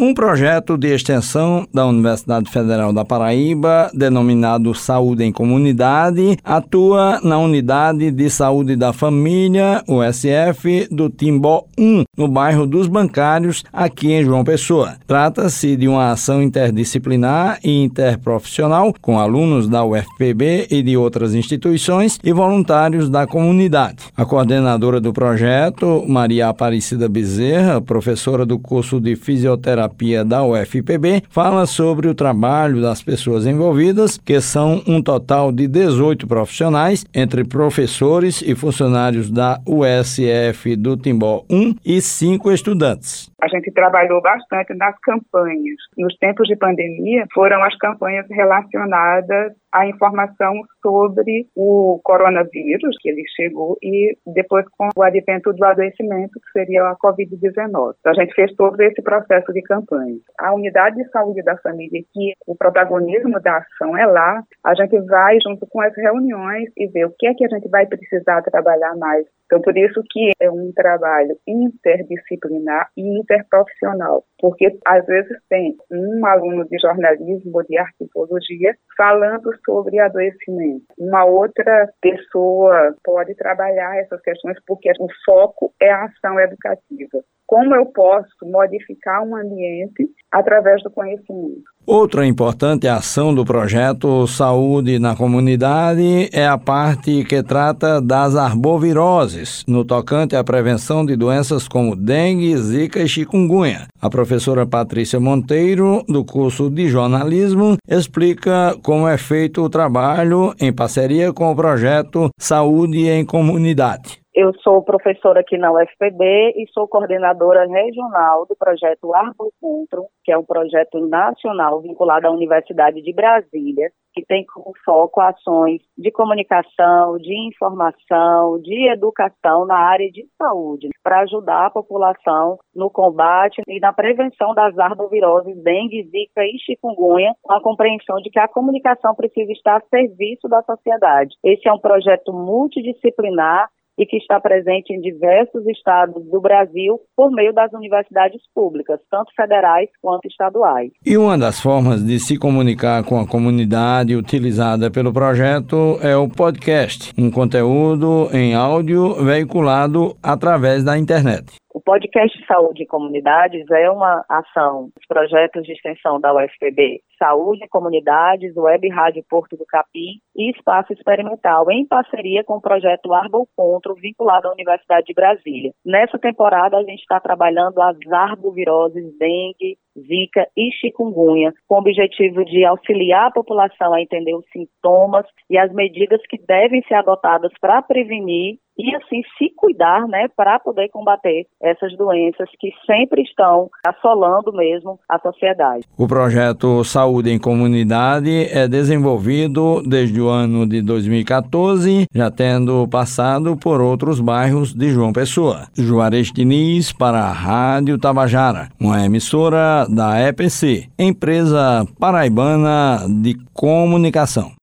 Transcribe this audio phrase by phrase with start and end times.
[0.00, 7.36] Um projeto de extensão da Universidade Federal da Paraíba, denominado Saúde em Comunidade, atua na
[7.36, 14.22] Unidade de Saúde da Família, USF, do Timbó 1, no bairro dos Bancários, aqui em
[14.22, 14.94] João Pessoa.
[15.04, 22.20] Trata-se de uma ação interdisciplinar e interprofissional com alunos da UFPB e de outras instituições
[22.22, 24.04] e voluntários da comunidade.
[24.16, 31.22] A coordenadora do projeto, Maria Aparecida Bezerra, professora do curso de Fisioterapia Fisioterapia da UFPB
[31.30, 37.44] fala sobre o trabalho das pessoas envolvidas, que são um total de 18 profissionais, entre
[37.44, 43.30] professores e funcionários da USF do Timbó 1 e cinco estudantes.
[43.40, 45.76] A gente trabalhou bastante nas campanhas.
[45.96, 53.22] Nos tempos de pandemia, foram as campanhas relacionadas à informação sobre o coronavírus, que ele
[53.36, 57.94] chegou, e depois com o advento do adoecimento, que seria a Covid-19.
[58.00, 60.16] Então, a gente fez todo esse processo de campanha.
[60.38, 64.98] A unidade de saúde da família, que o protagonismo da ação é lá, a gente
[65.06, 68.42] vai junto com as reuniões e ver o que é que a gente vai precisar
[68.42, 69.26] trabalhar mais.
[69.46, 76.24] Então, por isso que é um trabalho interdisciplinar e interprofissional, porque às vezes tem um
[76.24, 80.84] aluno de jornalismo ou de arquivologia falando sobre adoecimento.
[80.98, 87.74] Uma outra pessoa pode trabalhar essas questões porque o foco é a ação educativa como
[87.74, 91.64] eu posso modificar um ambiente através do conhecimento.
[91.90, 99.64] Outra importante ação do projeto Saúde na Comunidade é a parte que trata das arboviroses,
[99.66, 103.86] no tocante à prevenção de doenças como dengue, zika e chikungunya.
[104.02, 110.70] A professora Patrícia Monteiro, do curso de jornalismo, explica como é feito o trabalho em
[110.70, 114.20] parceria com o projeto Saúde em Comunidade.
[114.40, 120.38] Eu sou professora aqui na UFPB e sou coordenadora regional do projeto Encontro, que é
[120.38, 127.18] um projeto nacional vinculado à Universidade de Brasília, que tem como foco ações de comunicação,
[127.18, 133.80] de informação, de educação na área de saúde, para ajudar a população no combate e
[133.80, 139.16] na prevenção das arboviroses dengue, zika e chikungunya, com a compreensão de que a comunicação
[139.16, 141.34] precisa estar a serviço da sociedade.
[141.42, 147.32] Esse é um projeto multidisciplinar e que está presente em diversos estados do Brasil por
[147.32, 150.92] meio das universidades públicas, tanto federais quanto estaduais.
[151.04, 156.28] E uma das formas de se comunicar com a comunidade utilizada pelo projeto é o
[156.28, 161.58] podcast, um conteúdo em áudio veiculado através da internet.
[161.88, 167.68] Podcast Saúde e Comunidades é uma ação dos projetos de extensão da UFPB, Saúde e
[167.68, 173.94] Comunidades, Web Rádio Porto do Capim e Espaço Experimental, em parceria com o projeto Arbocontro,
[173.94, 175.72] vinculado à Universidade de Brasília.
[175.82, 182.44] Nessa temporada, a gente está trabalhando as arboviroses dengue, zika e chikungunya, com o objetivo
[182.44, 187.52] de auxiliar a população a entender os sintomas e as medidas que devem ser adotadas
[187.60, 193.68] para prevenir e assim se cuidar, né, para poder combater essas doenças que sempre estão
[193.84, 195.84] assolando mesmo a sociedade.
[195.98, 203.56] O projeto Saúde em Comunidade é desenvolvido desde o ano de 2014, já tendo passado
[203.56, 205.66] por outros bairros de João Pessoa.
[205.76, 214.57] Juarez Diniz para a Rádio Tabajara, uma emissora da EPC, empresa paraibana de comunicação.